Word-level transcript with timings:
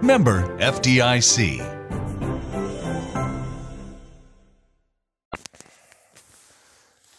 Member 0.00 0.56
FDIC. 0.58 1.74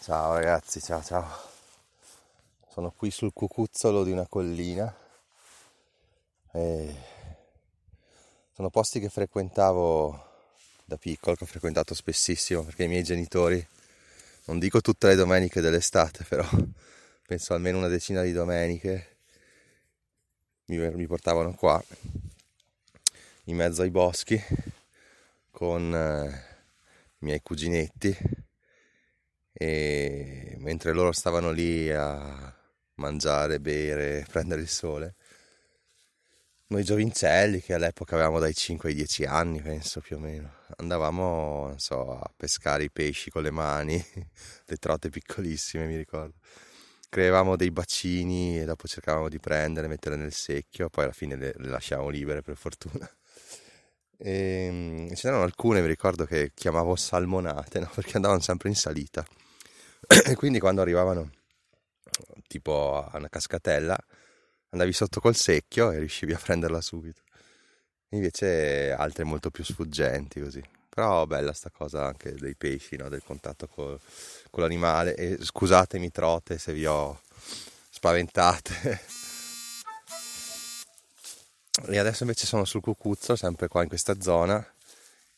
Ciao 0.01 0.33
ragazzi, 0.35 0.79
ciao 0.81 1.01
ciao. 1.01 1.27
Sono 2.69 2.93
qui 2.95 3.09
sul 3.09 3.33
cucuzzolo 3.33 4.03
di 4.03 4.11
una 4.11 4.27
collina. 4.27 4.95
E 6.53 6.95
sono 8.53 8.69
posti 8.69 8.99
che 8.99 9.09
frequentavo 9.09 10.25
da 10.85 10.97
piccolo, 10.97 11.35
che 11.35 11.43
ho 11.43 11.47
frequentato 11.47 11.95
spessissimo 11.95 12.63
perché 12.63 12.83
i 12.83 12.87
miei 12.87 13.03
genitori, 13.03 13.65
non 14.45 14.59
dico 14.59 14.81
tutte 14.81 15.07
le 15.07 15.15
domeniche 15.15 15.61
dell'estate, 15.61 16.23
però 16.29 16.47
penso 17.27 17.53
almeno 17.53 17.79
una 17.79 17.87
decina 17.87 18.21
di 18.21 18.31
domeniche, 18.31 19.17
mi, 20.65 21.07
portavano 21.07 21.53
qua 21.55 21.83
in 23.47 23.55
mezzo 23.55 23.81
ai 23.81 23.91
boschi 23.91 24.41
con 25.51 25.93
eh, 25.93 26.27
i 27.19 27.25
miei 27.25 27.41
cuginetti 27.41 28.15
e 29.53 30.55
mentre 30.59 30.91
loro 30.91 31.11
stavano 31.11 31.51
lì 31.51 31.89
a 31.91 32.53
mangiare, 32.95 33.59
bere, 33.59 34.25
prendere 34.29 34.61
il 34.61 34.67
sole, 34.67 35.15
noi 36.67 36.83
giovincelli 36.83 37.61
che 37.61 37.73
all'epoca 37.73 38.15
avevamo 38.15 38.39
dai 38.39 38.53
5 38.53 38.89
ai 38.89 38.95
10 38.95 39.23
anni, 39.23 39.61
penso 39.61 40.01
più 40.01 40.17
o 40.17 40.19
meno, 40.19 40.51
andavamo, 40.77 41.73
so, 41.77 42.19
a 42.19 42.29
pescare 42.35 42.83
i 42.83 42.91
pesci 42.91 43.29
con 43.29 43.43
le 43.43 43.51
mani, 43.51 43.95
le 44.65 44.75
trote 44.75 45.09
piccolissime, 45.09 45.85
mi 45.85 45.95
ricordo. 45.95 46.35
Creavamo 47.09 47.55
dei 47.55 47.71
bacini 47.71 48.59
e 48.59 48.65
dopo 48.65 48.85
cercavamo 48.85 49.29
di 49.29 49.39
prendere, 49.39 49.87
mettere 49.87 50.17
nel 50.17 50.33
secchio, 50.33 50.89
poi 50.89 51.05
alla 51.05 51.13
fine 51.13 51.37
le 51.37 51.53
lasciavamo 51.57 52.09
libere 52.09 52.41
per 52.41 52.57
fortuna. 52.57 53.09
E 54.17 55.11
ce 55.13 55.27
n'erano 55.27 55.43
alcune, 55.43 55.81
mi 55.81 55.87
ricordo 55.87 56.25
che 56.25 56.51
chiamavo 56.53 56.95
salmonate, 56.95 57.79
no? 57.79 57.89
perché 57.93 58.15
andavano 58.15 58.41
sempre 58.41 58.69
in 58.69 58.75
salita. 58.75 59.25
e 60.25 60.35
quindi 60.35 60.59
quando 60.59 60.81
arrivavano 60.81 61.31
tipo 62.47 63.07
a 63.09 63.17
una 63.17 63.29
cascatella, 63.29 63.97
andavi 64.69 64.93
sotto 64.93 65.19
col 65.19 65.35
secchio 65.35 65.91
e 65.91 65.99
riuscivi 65.99 66.33
a 66.33 66.39
prenderla 66.41 66.81
subito. 66.81 67.21
Invece 68.09 68.91
altre 68.91 69.23
molto 69.23 69.51
più 69.51 69.63
sfuggenti 69.63 70.39
così. 70.39 70.63
Però 70.89 71.25
bella 71.27 71.53
sta 71.53 71.69
cosa 71.69 72.05
anche 72.05 72.33
dei 72.33 72.55
pesci, 72.55 72.95
no? 72.95 73.09
del 73.09 73.21
contatto 73.23 73.67
col, 73.67 73.99
con 74.49 74.63
l'animale. 74.63 75.15
E 75.15 75.37
scusatemi 75.39 76.09
trote 76.09 76.57
se 76.57 76.73
vi 76.73 76.85
ho 76.85 77.21
spaventate. 77.89 79.01
e 81.85 81.97
adesso 81.99 82.23
invece 82.23 82.45
sono 82.47 82.65
sul 82.65 82.81
Cucuzzo, 82.81 83.35
sempre 83.35 83.67
qua 83.67 83.83
in 83.83 83.87
questa 83.87 84.19
zona, 84.19 84.65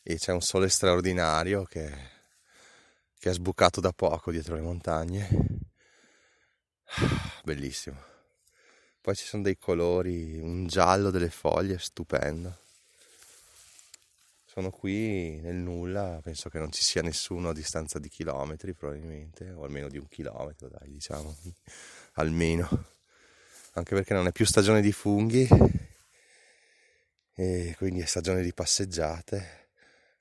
e 0.02 0.16
c'è 0.16 0.32
un 0.32 0.40
sole 0.40 0.68
straordinario 0.68 1.64
che, 1.64 1.92
che 3.18 3.30
è 3.30 3.32
sbucato 3.34 3.80
da 3.80 3.92
poco 3.92 4.30
dietro 4.30 4.54
le 4.54 4.62
montagne. 4.62 5.28
Bellissimo. 7.44 8.08
Poi 9.02 9.14
ci 9.14 9.24
sono 9.24 9.42
dei 9.42 9.58
colori, 9.58 10.38
un 10.38 10.66
giallo 10.66 11.10
delle 11.10 11.30
foglie 11.30 11.78
stupendo. 11.78 12.56
Sono 14.46 14.70
qui 14.70 15.38
nel 15.40 15.54
nulla, 15.56 16.20
penso 16.22 16.48
che 16.48 16.58
non 16.58 16.72
ci 16.72 16.82
sia 16.82 17.02
nessuno 17.02 17.50
a 17.50 17.54
distanza 17.54 17.98
di 17.98 18.08
chilometri 18.08 18.72
probabilmente, 18.72 19.50
o 19.52 19.64
almeno 19.64 19.88
di 19.88 19.98
un 19.98 20.08
chilometro, 20.08 20.68
dai, 20.68 20.90
diciamo, 20.90 21.36
almeno. 22.14 22.68
Anche 23.74 23.94
perché 23.94 24.14
non 24.14 24.26
è 24.26 24.32
più 24.32 24.44
stagione 24.44 24.80
di 24.80 24.90
funghi, 24.90 25.46
e 27.40 27.74
quindi 27.78 28.00
è 28.00 28.04
stagione 28.04 28.42
di 28.42 28.52
passeggiate. 28.52 29.68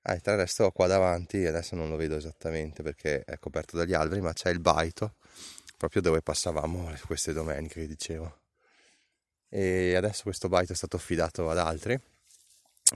Ah, 0.03 0.13
e 0.13 0.19
tra 0.21 0.33
il 0.33 0.39
resto 0.39 0.71
qua 0.71 0.87
davanti, 0.87 1.45
adesso 1.45 1.75
non 1.75 1.89
lo 1.89 1.97
vedo 1.97 2.15
esattamente 2.15 2.83
perché 2.83 3.23
è 3.25 3.37
coperto 3.39 3.75
dagli 3.77 3.93
alberi, 3.93 4.21
ma 4.21 4.33
c'è 4.33 4.49
il 4.49 4.59
baito, 4.59 5.15
proprio 5.77 6.01
dove 6.01 6.21
passavamo 6.21 6.93
queste 7.05 7.33
domeniche 7.33 7.81
che 7.81 7.87
dicevo 7.87 8.37
e 9.49 9.95
adesso 9.95 10.23
questo 10.23 10.47
byte 10.47 10.73
è 10.73 10.75
stato 10.75 10.95
affidato 10.95 11.49
ad 11.49 11.57
altri, 11.57 11.99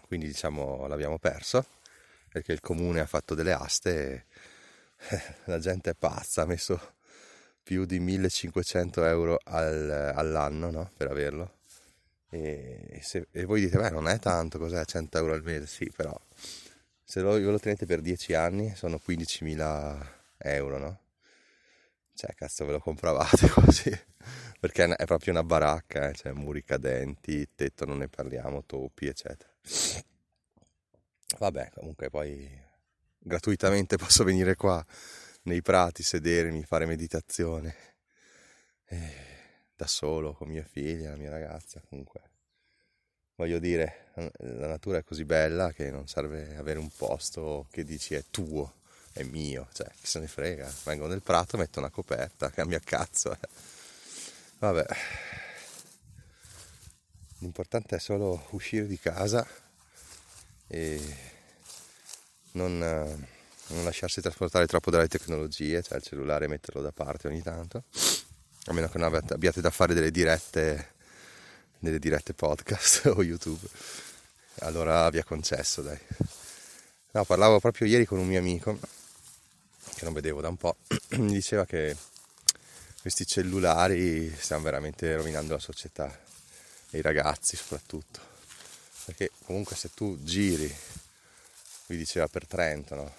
quindi 0.08 0.28
diciamo 0.28 0.86
l'abbiamo 0.88 1.18
perso 1.18 1.66
perché 2.30 2.52
il 2.54 2.62
comune 2.62 3.00
ha 3.00 3.06
fatto 3.08 3.34
delle 3.36 3.54
aste 3.54 4.26
e 5.10 5.24
la 5.46 5.60
gente 5.60 5.92
è 5.92 5.96
pazza, 5.96 6.44
ha 6.44 6.46
messo 6.46 6.96
più 7.64 7.86
di 7.86 8.00
1500 8.00 9.06
euro 9.06 9.40
al, 9.44 10.14
all'anno 10.16 10.70
no? 10.72 10.92
per 10.96 11.10
averlo. 11.10 11.62
E, 12.34 13.00
se, 13.04 13.28
e, 13.32 13.46
voi 13.46 13.62
dite, 13.62 13.78
beh, 13.78 13.92
non 13.92 14.08
è 14.08 14.18
tanto, 14.18 14.58
cos'è 14.58 14.84
100 14.84 15.18
euro 15.20 15.34
al 15.34 15.44
mese? 15.44 15.68
Sì, 15.68 15.92
però 15.96 16.20
se 17.04 17.22
lo, 17.22 17.38
lo 17.38 17.60
tenete 17.60 17.86
per 17.86 18.02
10 18.02 18.34
anni 18.34 18.76
sono 18.76 19.00
15.000 19.06 20.08
euro, 20.38 20.78
no? 20.80 21.00
Cioè, 22.16 22.34
cazzo, 22.34 22.66
ve 22.66 22.72
lo 22.74 22.80
compravate 22.80 23.48
così 23.54 23.92
perché 24.60 24.86
è 24.96 25.06
proprio 25.06 25.34
una 25.34 25.44
baracca, 25.44 26.10
eh? 26.10 26.14
cioè 26.14 26.32
muri 26.32 26.64
cadenti, 26.64 27.50
tetto 27.54 27.86
non 27.86 27.98
ne 27.98 28.08
parliamo, 28.08 28.64
topi, 28.64 29.08
eccetera. 29.08 29.52
Vabbè, 31.38 31.72
comunque 31.74 32.10
poi 32.10 32.50
gratuitamente 33.20 33.98
posso 33.98 34.24
venire 34.24 34.56
qua 34.56 34.84
nei 35.44 35.62
prati, 35.62 36.02
sedermi, 36.02 36.64
fare 36.64 36.86
meditazione 36.86 37.76
eh, 38.88 39.33
da 39.84 39.88
solo 39.88 40.34
con 40.34 40.48
mia 40.48 40.64
figlia, 40.64 41.12
la 41.12 41.18
mia 41.18 41.30
ragazza, 41.30 41.82
comunque. 41.90 42.22
Voglio 43.36 43.60
dire, 43.60 44.12
la 44.38 44.68
natura 44.68 45.00
è 45.00 45.04
così 45.04 45.26
bella 45.26 45.74
che 45.74 45.90
non 45.92 46.08
serve 46.08 46.56
avere 46.56 46.80
un 46.80 46.90
posto 46.90 47.68
che 47.70 47.84
dici 47.84 48.14
è 48.14 48.24
tuo, 48.30 48.76
è 49.12 49.24
mio, 49.24 49.68
cioè 49.74 49.90
chi 50.00 50.06
se 50.06 50.20
ne 50.20 50.28
frega. 50.28 50.72
Vengo 50.86 51.08
nel 51.08 51.22
prato, 51.22 51.58
metto 51.58 51.80
una 51.80 51.90
coperta, 51.90 52.50
cambia 52.50 52.80
cazzo. 52.80 53.34
Eh 53.34 53.72
Vabbè, 54.60 54.86
l'importante 57.40 57.98
è 57.98 58.00
solo 58.00 58.48
uscire 58.52 58.88
di 58.88 58.98
casa 58.98 59.46
e 60.68 61.18
non, 62.52 62.78
non 62.78 63.84
lasciarsi 63.84 64.22
trasportare 64.22 64.68
troppo 64.68 64.90
dalle 64.90 65.10
tecnologie, 65.10 65.82
cioè 65.82 65.98
il 65.98 66.04
cellulare 66.04 66.48
metterlo 66.48 66.82
da 66.82 66.94
parte 66.94 67.28
ogni 67.28 67.42
tanto, 67.42 67.84
a 68.66 68.74
meno 68.74 68.90
che 68.90 68.98
non 68.98 69.14
abbiate 69.14 69.62
da 69.62 69.70
fare 69.70 69.94
delle 69.94 70.12
dirette, 70.12 70.94
delle 71.80 72.00
dirette 72.00 72.34
podcast 72.34 73.08
o 73.16 73.24
YouTube. 73.24 73.68
Allora 74.60 75.10
vi 75.10 75.18
è 75.18 75.24
concesso, 75.24 75.82
dai. 75.82 76.00
No, 77.12 77.26
parlavo 77.26 77.60
proprio 77.60 77.88
ieri 77.88 78.06
con 78.06 78.20
un 78.20 78.28
mio 78.28 78.40
amico 78.40 78.80
che 79.96 80.04
non 80.06 80.14
vedevo 80.14 80.42
da 80.42 80.48
un 80.48 80.58
po', 80.58 80.78
mi 81.18 81.34
diceva 81.34 81.66
che 81.66 81.96
questi 83.02 83.28
cellulari 83.28 84.34
stiamo 84.38 84.64
veramente 84.64 85.16
rovinando 85.16 85.54
la 85.54 85.60
società 85.60 86.22
e 86.90 86.98
i 86.98 87.02
ragazzi 87.02 87.58
soprattutto 87.58 88.32
perché 89.06 89.32
comunque 89.44 89.76
se 89.76 89.90
tu 89.94 90.18
giri 90.24 90.74
vi 91.88 91.98
diceva 91.98 92.28
per 92.28 92.48
Trento 92.48 92.96
no? 92.96 93.14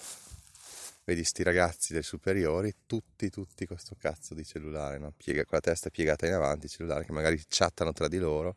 Vedi 1.04 1.24
sti 1.24 1.42
ragazzi 1.42 1.92
dei 1.92 2.02
superiori 2.02 2.74
tutti 2.86 3.30
tutti 3.30 3.66
con 3.66 3.76
questo 3.76 3.96
cazzo 3.98 4.34
di 4.34 4.44
cellulare 4.44 4.98
no? 4.98 5.12
Piega, 5.16 5.44
con 5.44 5.52
la 5.52 5.60
testa 5.60 5.90
piegata 5.90 6.26
in 6.26 6.32
avanti 6.32 6.68
cellulare 6.68 7.04
che 7.04 7.12
magari 7.12 7.42
chattano 7.48 7.92
tra 7.92 8.08
di 8.08 8.18
loro 8.18 8.56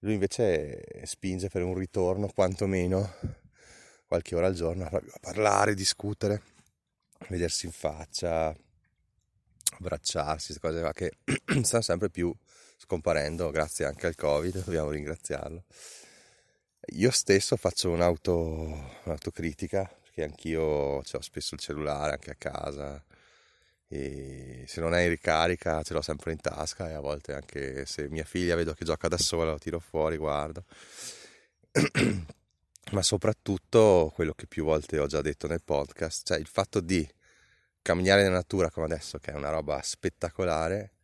lui 0.00 0.14
invece 0.14 1.04
spinge 1.04 1.48
per 1.48 1.62
un 1.62 1.74
ritorno 1.74 2.28
quantomeno 2.28 3.14
qualche 4.06 4.34
ora 4.34 4.46
al 4.46 4.54
giorno 4.54 4.86
a 4.86 5.02
parlare, 5.20 5.74
discutere 5.74 6.42
vedersi 7.28 7.66
in 7.66 7.72
faccia 7.72 8.54
abbracciarsi, 9.76 10.58
queste 10.58 10.80
cose 10.80 10.92
che 10.92 11.18
stanno 11.62 11.82
sempre 11.82 12.10
più 12.10 12.34
scomparendo 12.78 13.50
grazie 13.50 13.84
anche 13.84 14.06
al 14.06 14.14
Covid, 14.14 14.64
dobbiamo 14.64 14.90
ringraziarlo. 14.90 15.64
Io 16.92 17.10
stesso 17.10 17.56
faccio 17.56 17.90
un'auto, 17.90 18.32
un'autocritica 19.04 19.97
perché 20.18 20.24
anch'io 20.24 20.62
ho 20.62 21.20
spesso 21.20 21.54
il 21.54 21.60
cellulare 21.60 22.12
anche 22.12 22.30
a 22.32 22.34
casa 22.36 23.02
e 23.86 24.64
se 24.66 24.80
non 24.80 24.94
è 24.94 25.02
in 25.02 25.10
ricarica 25.10 25.82
ce 25.82 25.94
l'ho 25.94 26.02
sempre 26.02 26.32
in 26.32 26.40
tasca 26.40 26.90
e 26.90 26.94
a 26.94 27.00
volte 27.00 27.32
anche 27.34 27.86
se 27.86 28.08
mia 28.08 28.24
figlia 28.24 28.56
vedo 28.56 28.74
che 28.74 28.84
gioca 28.84 29.08
da 29.08 29.16
sola 29.16 29.52
lo 29.52 29.58
tiro 29.58 29.78
fuori, 29.78 30.16
guardo. 30.16 30.64
ma 32.92 33.02
soprattutto 33.02 34.10
quello 34.14 34.32
che 34.32 34.46
più 34.46 34.64
volte 34.64 34.98
ho 34.98 35.06
già 35.06 35.20
detto 35.20 35.46
nel 35.46 35.62
podcast, 35.62 36.26
cioè 36.26 36.38
il 36.38 36.46
fatto 36.46 36.80
di 36.80 37.06
camminare 37.80 38.22
nella 38.22 38.36
natura 38.36 38.70
come 38.70 38.86
adesso, 38.86 39.18
che 39.18 39.30
è 39.32 39.34
una 39.34 39.50
roba 39.50 39.80
spettacolare, 39.82 40.94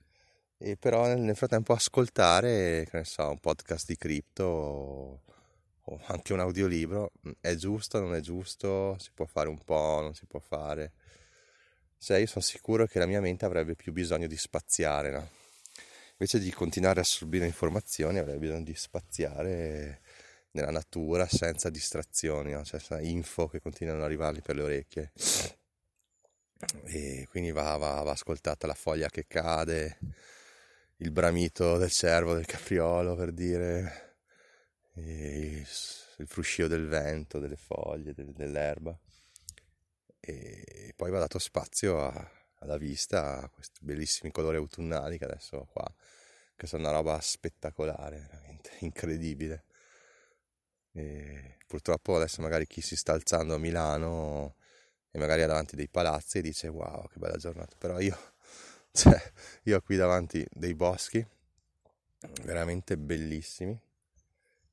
e 0.59 0.77
però 0.77 1.07
nel 1.15 1.37
frattempo 1.37 1.73
ascoltare, 1.73 2.87
che 2.91 2.99
ne 2.99 3.05
so, 3.05 3.31
un 3.31 3.39
podcast 3.39 3.87
di 3.87 3.97
cripto 3.97 5.23
o, 5.87 6.01
anche 6.07 6.33
un 6.33 6.41
audiolibro, 6.41 7.13
è 7.41 7.55
giusto, 7.55 8.01
non 8.01 8.15
è 8.15 8.21
giusto, 8.21 8.97
si 8.99 9.11
può 9.13 9.27
fare 9.27 9.49
un 9.49 9.63
po', 9.63 10.01
non 10.01 10.15
si 10.15 10.27
può 10.27 10.41
fare. 10.41 10.93
Cioè 11.99 12.19
io 12.19 12.27
sono 12.27 12.45
sicuro 12.45 12.87
che 12.87 12.99
la 12.99 13.07
mia 13.07 13.21
mente 13.21 13.45
avrebbe 13.45 13.75
più 13.75 13.93
bisogno 13.93 14.27
di 14.27 14.37
spaziare, 14.37 15.11
no? 15.11 15.29
Invece 16.13 16.39
di 16.39 16.53
continuare 16.53 17.01
a 17.01 17.03
assorbire 17.03 17.45
informazioni 17.47 18.19
avrebbe 18.19 18.39
bisogno 18.39 18.63
di 18.63 18.75
spaziare 18.75 20.01
nella 20.53 20.71
natura 20.71 21.27
senza 21.27 21.71
distrazioni, 21.71 22.53
no? 22.53 22.65
cioè 22.65 22.79
senza 22.79 23.01
info 23.01 23.49
che 23.49 23.61
continuano 23.61 24.01
ad 24.01 24.05
arrivargli 24.05 24.41
per 24.41 24.55
le 24.55 24.63
orecchie. 24.63 25.13
E 26.85 27.27
quindi 27.31 27.51
va, 27.51 27.77
va, 27.77 28.01
va 28.03 28.13
ascoltata 28.13 28.67
la 28.67 28.75
foglia 28.75 29.09
che 29.09 29.27
cade, 29.27 29.99
il 30.99 31.11
bramito 31.11 31.77
del 31.79 31.91
cervo, 31.91 32.35
del 32.35 32.47
capriolo 32.47 33.17
per 33.17 33.33
dire, 33.33 34.14
il 34.95 36.27
fruscio 36.27 36.69
del 36.69 36.87
vento, 36.87 37.39
delle 37.39 37.57
foglie, 37.57 38.13
del, 38.15 38.33
dell'erba. 38.33 38.99
E 40.21 40.93
poi 40.97 41.11
va 41.11 41.19
dato 41.19 41.39
spazio 41.39 42.01
a, 42.01 42.31
alla 42.61 42.79
vista 42.79 43.43
a 43.43 43.49
questi 43.49 43.81
bellissimi 43.83 44.31
colori 44.31 44.57
autunnali 44.57 45.19
che 45.19 45.25
adesso 45.25 45.67
qua, 45.71 45.93
che 46.57 46.67
sono 46.67 46.83
una 46.83 46.93
roba 46.93 47.19
spettacolare, 47.21 48.27
veramente 48.31 48.71
incredibile. 48.81 49.65
E 50.93 51.59
purtroppo 51.67 52.17
adesso 52.17 52.41
magari 52.41 52.67
chi 52.67 52.81
si 52.81 52.97
sta 52.97 53.13
alzando 53.13 53.55
a 53.55 53.59
Milano 53.59 54.57
e 55.11 55.19
magari 55.19 55.43
è 55.43 55.47
davanti 55.47 55.77
dei 55.77 55.89
palazzi 55.89 56.41
dice 56.41 56.69
wow 56.69 57.09
che 57.09 57.19
bella 57.19 57.37
giornata, 57.37 57.77
però 57.79 57.99
io, 57.99 58.17
cioè, 58.93 59.21
io 59.65 59.77
ho 59.77 59.81
qui 59.81 59.97
davanti 59.97 60.47
dei 60.51 60.75
boschi 60.75 61.25
veramente 62.45 62.97
bellissimi 62.97 63.79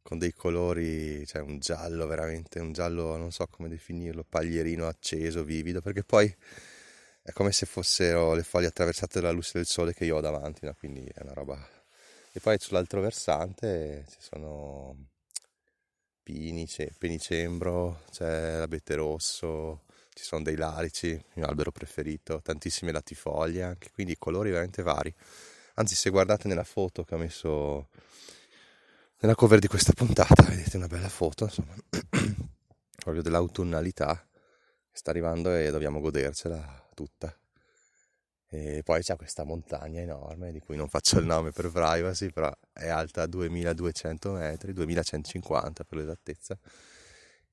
con 0.02 0.18
dei 0.18 0.34
colori, 0.34 1.26
cioè 1.26 1.42
un 1.42 1.60
giallo 1.60 2.08
veramente, 2.08 2.60
un 2.60 2.74
giallo 2.74 3.18
non 3.18 3.32
so 3.32 3.48
come 3.48 3.70
definirlo, 3.70 4.26
paglierino 4.28 4.88
acceso, 4.88 5.44
vivido, 5.44 5.82
perché 5.82 6.04
poi 6.04 6.34
è 7.24 7.32
come 7.34 7.52
se 7.52 7.66
fossero 7.66 8.34
le 8.34 8.44
foglie 8.44 8.68
attraversate 8.68 9.20
dalla 9.22 9.34
luce 9.34 9.52
del 9.56 9.66
sole 9.66 9.94
che 9.94 10.06
io 10.06 10.18
ho 10.18 10.22
davanti, 10.22 10.66
no? 10.66 10.74
quindi 10.78 11.06
è 11.06 11.22
una 11.22 11.34
roba... 11.34 11.80
E 12.34 12.40
poi 12.40 12.58
sull'altro 12.58 13.02
versante 13.02 14.06
ci 14.10 14.18
sono 14.20 15.10
pini, 16.24 16.68
penicembro, 16.98 18.04
c'è 18.10 18.60
l'abete 18.60 18.96
rosso, 18.96 19.84
ci 20.14 20.24
sono 20.24 20.42
dei 20.44 20.56
larici, 20.56 21.08
il 21.08 21.24
mio 21.34 21.46
albero 21.46 21.72
preferito, 21.72 22.42
tantissime 22.42 22.92
latifoglie 22.92 23.64
anche, 23.64 23.92
quindi 23.92 24.18
colori 24.18 24.50
veramente 24.50 24.82
vari. 24.82 25.14
Anzi, 25.76 25.96
se 25.96 26.10
guardate 26.10 26.48
nella 26.48 26.64
foto 26.64 27.04
che 27.04 27.16
ho 27.16 27.18
messo 27.18 27.90
nella 29.22 29.36
cover 29.36 29.60
di 29.60 29.68
questa 29.68 29.94
puntata, 29.94 30.44
vedete 30.44 30.78
una 30.78 30.88
bella 30.88 31.08
foto, 31.08 31.44
insomma, 31.44 31.76
proprio 32.98 33.22
dell'autunnalità 33.22 34.16
che 34.90 34.98
sta 34.98 35.12
arrivando 35.12 35.54
e 35.54 35.70
dobbiamo 35.70 36.00
godercela 36.00 36.90
tutta. 36.96 37.36
E 38.48 38.82
poi 38.84 39.02
c'è 39.02 39.16
questa 39.16 39.44
montagna 39.44 40.02
enorme 40.02 40.52
di 40.52 40.60
cui 40.60 40.76
non 40.76 40.90
faccio 40.90 41.20
il 41.20 41.26
nome 41.26 41.52
per 41.52 41.70
privacy, 41.70 42.32
però 42.32 42.52
è 42.74 42.90
alta 42.90 43.28
2200 43.28 44.32
metri, 44.32 44.74
2150 44.74 45.84
per 45.84 45.98
l'esattezza. 46.00 46.58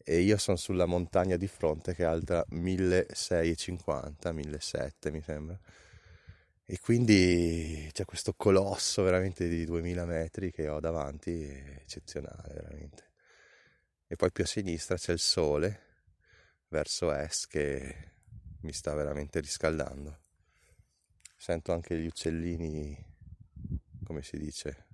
E 0.02 0.20
io 0.20 0.38
sono 0.38 0.56
sulla 0.56 0.86
montagna 0.86 1.36
di 1.36 1.46
fronte 1.46 1.94
che 1.94 2.02
è 2.02 2.06
alta 2.06 2.44
1650, 2.48 4.32
1700 4.32 5.10
mi 5.10 5.20
sembra. 5.20 5.60
E 6.70 6.78
quindi 6.80 7.88
c'è 7.92 8.04
questo 8.04 8.34
colosso 8.34 9.02
veramente 9.02 9.48
di 9.48 9.64
2000 9.64 10.04
metri 10.04 10.52
che 10.52 10.68
ho 10.68 10.80
davanti, 10.80 11.32
eccezionale 11.80 12.52
veramente. 12.54 13.04
E 14.06 14.16
poi 14.16 14.30
più 14.30 14.44
a 14.44 14.46
sinistra 14.46 14.96
c'è 14.96 15.12
il 15.12 15.18
sole 15.18 15.80
verso 16.68 17.12
est 17.12 17.46
che 17.48 18.12
mi 18.60 18.72
sta 18.72 18.92
veramente 18.92 19.40
riscaldando 19.40 20.26
sento 21.38 21.72
anche 21.72 21.96
gli 21.96 22.06
uccellini, 22.06 22.96
come 24.04 24.22
si 24.22 24.36
dice, 24.36 24.88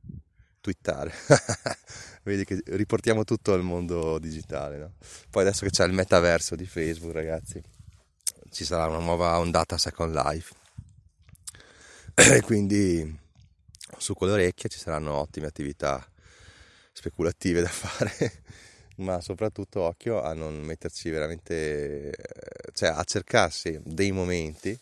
twittare. 0.61 1.11
Vedi 2.23 2.45
che 2.45 2.63
riportiamo 2.67 3.25
tutto 3.25 3.55
al 3.55 3.63
mondo 3.63 4.19
digitale, 4.19 4.77
no? 4.77 4.93
Poi 5.31 5.43
adesso 5.43 5.65
che 5.65 5.71
c'è 5.71 5.87
il 5.87 5.95
metaverso 5.95 6.55
di 6.55 6.67
Facebook, 6.67 7.15
ragazzi, 7.15 7.61
ci 8.51 8.65
sarà 8.65 8.87
una 8.87 8.99
nuova 8.99 9.39
ondata 9.39 9.79
Second 9.79 10.15
Life. 10.15 10.55
Quindi 12.45 13.19
su 13.99 14.15
quelle 14.15 14.35
orecchie 14.35 14.69
ci 14.69 14.79
saranno 14.79 15.15
ottime 15.15 15.47
attività 15.47 16.07
speculative 16.93 17.61
da 17.61 17.69
fare, 17.69 18.43
ma 18.97 19.21
soprattutto 19.21 19.81
occhio 19.83 20.23
a 20.23 20.33
non 20.33 20.61
metterci 20.63 21.11
veramente, 21.11 22.13
cioè 22.73 22.91
a 22.91 23.03
cercarsi 23.05 23.81
dei 23.85 24.13
momenti 24.13 24.79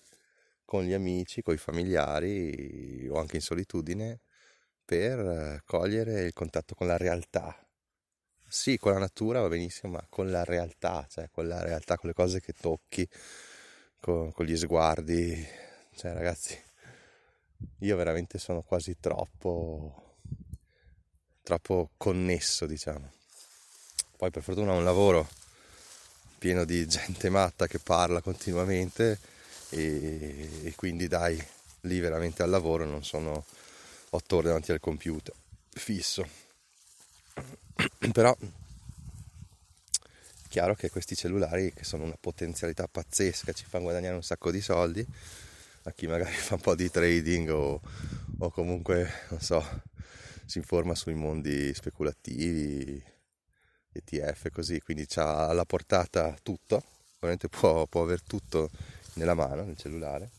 con 0.64 0.84
gli 0.84 0.92
amici, 0.92 1.42
con 1.42 1.54
i 1.54 1.58
familiari 1.58 3.08
o 3.10 3.18
anche 3.18 3.36
in 3.36 3.42
solitudine 3.42 4.20
per 4.84 5.62
cogliere 5.64 6.22
il 6.22 6.32
contatto 6.34 6.74
con 6.74 6.86
la 6.86 6.96
realtà. 6.96 7.56
Sì, 8.46 8.76
con 8.76 8.92
la 8.92 8.98
natura 8.98 9.40
va 9.40 9.48
benissimo, 9.48 9.94
ma 9.94 10.06
con 10.08 10.30
la 10.30 10.44
realtà, 10.44 11.06
cioè 11.08 11.28
con 11.30 11.48
la 11.48 11.62
realtà, 11.62 11.96
con 11.96 12.10
le 12.10 12.14
cose 12.14 12.40
che 12.40 12.52
tocchi, 12.52 13.08
con, 14.00 14.32
con 14.32 14.44
gli 14.44 14.56
sguardi. 14.56 15.46
Cioè, 15.94 16.12
ragazzi, 16.12 16.58
io 17.78 17.96
veramente 17.96 18.38
sono 18.38 18.62
quasi 18.62 18.96
troppo, 19.00 20.16
troppo 21.42 21.90
connesso, 21.96 22.66
diciamo. 22.66 23.10
Poi 24.16 24.30
per 24.30 24.42
fortuna 24.42 24.72
ho 24.72 24.76
un 24.76 24.84
lavoro 24.84 25.28
pieno 26.38 26.64
di 26.64 26.86
gente 26.86 27.28
matta 27.28 27.66
che 27.66 27.78
parla 27.78 28.20
continuamente 28.20 29.18
e, 29.70 30.64
e 30.64 30.74
quindi 30.74 31.08
dai, 31.08 31.42
lì 31.82 32.00
veramente 32.00 32.42
al 32.42 32.50
lavoro 32.50 32.84
non 32.84 33.04
sono 33.04 33.44
otto 34.10 34.36
ore 34.36 34.48
davanti 34.48 34.72
al 34.72 34.80
computer, 34.80 35.34
fisso. 35.70 36.26
Però 38.12 38.36
è 38.36 38.46
chiaro 40.48 40.74
che 40.74 40.90
questi 40.90 41.16
cellulari 41.16 41.72
che 41.72 41.84
sono 41.84 42.04
una 42.04 42.16
potenzialità 42.20 42.86
pazzesca, 42.86 43.52
ci 43.52 43.64
fanno 43.64 43.84
guadagnare 43.84 44.14
un 44.14 44.22
sacco 44.22 44.50
di 44.50 44.60
soldi, 44.60 45.06
a 45.84 45.92
chi 45.92 46.06
magari 46.06 46.32
fa 46.34 46.54
un 46.54 46.60
po' 46.60 46.74
di 46.74 46.90
trading 46.90 47.48
o, 47.50 47.80
o 48.38 48.50
comunque, 48.50 49.08
non 49.30 49.40
so, 49.40 49.64
si 50.46 50.58
informa 50.58 50.94
sui 50.94 51.14
mondi 51.14 51.72
speculativi, 51.74 53.02
ETF 53.92 54.50
così, 54.50 54.80
quindi 54.80 55.06
ha 55.16 55.48
alla 55.48 55.64
portata 55.64 56.36
tutto, 56.42 56.82
ovviamente 57.16 57.48
può, 57.48 57.86
può 57.86 58.02
aver 58.02 58.22
tutto 58.22 58.70
nella 59.14 59.34
mano, 59.34 59.64
nel 59.64 59.76
cellulare, 59.76 60.30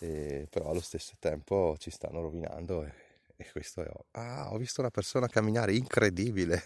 e, 0.00 0.46
però 0.50 0.70
allo 0.70 0.80
stesso 0.80 1.14
tempo 1.18 1.76
ci 1.78 1.90
stanno 1.90 2.20
rovinando 2.20 2.84
e, 2.84 2.92
e 3.36 3.50
questo 3.52 3.82
è... 3.84 3.90
Ah, 4.12 4.52
ho 4.52 4.56
visto 4.56 4.80
una 4.80 4.90
persona 4.90 5.28
camminare 5.28 5.74
incredibile, 5.74 6.62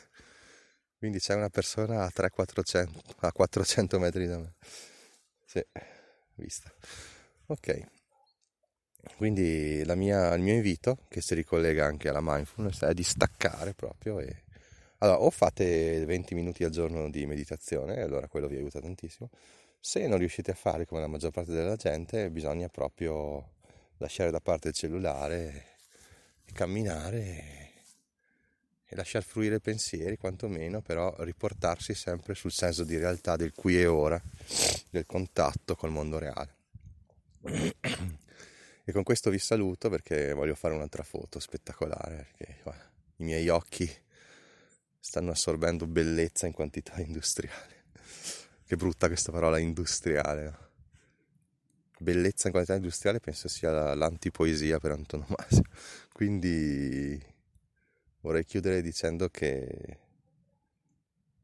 quindi 0.98 1.18
c'è 1.18 1.34
una 1.34 1.50
persona 1.50 2.04
a 2.04 2.10
300-400, 2.10 3.00
a 3.20 3.32
400 3.32 3.98
metri 3.98 4.26
da 4.26 4.38
me. 4.38 4.54
Sì, 5.44 5.64
vista. 6.34 6.72
Ok. 7.46 7.95
Quindi 9.16 9.82
mia, 9.94 10.34
il 10.34 10.42
mio 10.42 10.54
invito, 10.54 10.98
che 11.08 11.20
si 11.20 11.34
ricollega 11.34 11.84
anche 11.84 12.08
alla 12.08 12.20
mindfulness, 12.22 12.84
è 12.84 12.92
di 12.92 13.02
staccare 13.02 13.74
proprio 13.74 14.20
e... 14.20 14.44
Allora, 14.98 15.20
o 15.20 15.30
fate 15.30 16.04
20 16.06 16.34
minuti 16.34 16.64
al 16.64 16.70
giorno 16.70 17.10
di 17.10 17.26
meditazione, 17.26 17.96
e 17.96 18.00
allora 18.00 18.28
quello 18.28 18.48
vi 18.48 18.56
aiuta 18.56 18.80
tantissimo, 18.80 19.28
se 19.78 20.06
non 20.06 20.18
riuscite 20.18 20.50
a 20.50 20.54
fare 20.54 20.86
come 20.86 21.02
la 21.02 21.06
maggior 21.06 21.30
parte 21.30 21.52
della 21.52 21.76
gente, 21.76 22.30
bisogna 22.30 22.68
proprio 22.68 23.52
lasciare 23.98 24.30
da 24.30 24.40
parte 24.40 24.68
il 24.68 24.74
cellulare 24.74 25.64
e 26.44 26.52
camminare 26.52 27.70
e 28.88 28.96
lasciar 28.96 29.22
fruire 29.22 29.56
i 29.56 29.60
pensieri, 29.60 30.16
quantomeno, 30.16 30.80
però 30.80 31.14
riportarsi 31.18 31.92
sempre 31.94 32.34
sul 32.34 32.52
senso 32.52 32.84
di 32.84 32.96
realtà 32.96 33.36
del 33.36 33.52
qui 33.52 33.78
e 33.78 33.86
ora, 33.86 34.20
del 34.90 35.04
contatto 35.06 35.74
col 35.74 35.90
mondo 35.90 36.18
reale. 36.18 36.54
E 38.88 38.92
con 38.92 39.02
questo 39.02 39.30
vi 39.30 39.40
saluto 39.40 39.90
perché 39.90 40.32
voglio 40.32 40.54
fare 40.54 40.72
un'altra 40.72 41.02
foto 41.02 41.40
spettacolare, 41.40 42.28
perché 42.30 42.60
guarda, 42.62 42.88
i 43.16 43.24
miei 43.24 43.48
occhi 43.48 43.90
stanno 45.00 45.32
assorbendo 45.32 45.88
bellezza 45.88 46.46
in 46.46 46.52
quantità 46.52 46.94
industriale. 47.02 47.86
Che 48.64 48.76
brutta 48.76 49.08
questa 49.08 49.32
parola 49.32 49.58
industriale. 49.58 50.58
Bellezza 51.98 52.46
in 52.46 52.52
qualità 52.52 52.76
industriale 52.76 53.18
penso 53.18 53.48
sia 53.48 53.92
l'antipoesia 53.96 54.78
per 54.78 54.92
antonomasia. 54.92 55.64
Quindi 56.12 57.20
vorrei 58.20 58.44
chiudere 58.44 58.82
dicendo 58.82 59.28
che 59.30 59.98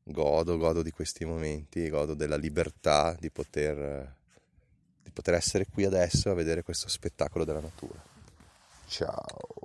godo, 0.05 0.57
godo 0.59 0.83
di 0.83 0.93
questi 0.93 1.25
momenti, 1.25 1.89
godo 1.89 2.15
della 2.15 2.37
libertà 2.37 3.17
di 3.19 3.33
poter, 3.33 4.15
di 5.03 5.11
poter 5.11 5.35
essere 5.35 5.67
qui 5.73 5.85
adesso 5.85 6.31
a 6.31 6.35
vedere 6.35 6.63
questo 6.63 6.89
spettacolo 6.89 7.45
della 7.45 7.61
natura. 7.61 8.01
Ciao. 8.89 9.63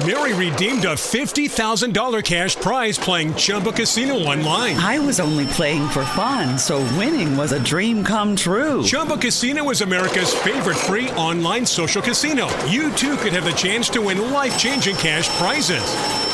Mary 0.00 0.32
redeemed 0.34 0.84
a 0.84 0.94
$50,000 0.96 2.22
cash 2.24 2.56
prize 2.56 2.98
playing 2.98 3.32
Chumba 3.34 3.72
Casino 3.72 4.14
online. 4.14 4.76
I 4.76 4.98
was 4.98 5.20
only 5.20 5.46
playing 5.46 5.88
for 5.88 6.04
fun, 6.04 6.58
so 6.58 6.78
winning 6.98 7.36
was 7.36 7.52
a 7.52 7.60
dream 7.62 8.02
come 8.02 8.34
true. 8.34 8.82
Chumba 8.82 9.16
Casino 9.16 9.70
is 9.70 9.82
America's 9.82 10.34
favorite 10.34 10.76
free 10.76 11.10
online 11.10 11.64
social 11.64 12.02
casino. 12.02 12.48
You 12.66 12.90
too 12.92 13.16
could 13.18 13.32
have 13.32 13.44
the 13.44 13.52
chance 13.52 13.88
to 13.90 14.00
win 14.00 14.32
life 14.32 14.58
changing 14.58 14.96
cash 14.96 15.28
prizes. 15.38 16.33